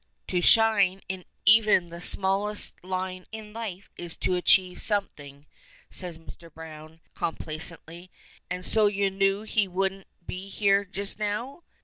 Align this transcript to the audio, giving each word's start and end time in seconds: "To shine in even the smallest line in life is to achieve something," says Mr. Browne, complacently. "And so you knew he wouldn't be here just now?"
"To 0.29 0.41
shine 0.41 1.03
in 1.07 1.25
even 1.45 1.89
the 1.89 2.01
smallest 2.01 2.73
line 2.83 3.27
in 3.31 3.53
life 3.53 3.91
is 3.97 4.15
to 4.15 4.33
achieve 4.35 4.81
something," 4.81 5.45
says 5.91 6.17
Mr. 6.17 6.51
Browne, 6.51 7.01
complacently. 7.13 8.09
"And 8.49 8.65
so 8.65 8.87
you 8.87 9.11
knew 9.11 9.43
he 9.43 9.67
wouldn't 9.67 10.07
be 10.25 10.47
here 10.49 10.85
just 10.85 11.19
now?" 11.19 11.61